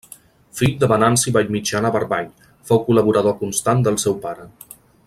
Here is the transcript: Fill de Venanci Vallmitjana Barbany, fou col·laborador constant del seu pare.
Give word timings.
Fill 0.59 0.71
de 0.83 0.87
Venanci 0.91 1.33
Vallmitjana 1.35 1.93
Barbany, 1.97 2.33
fou 2.71 2.83
col·laborador 2.89 3.39
constant 3.45 3.87
del 3.91 4.05
seu 4.07 4.19
pare. 4.27 4.53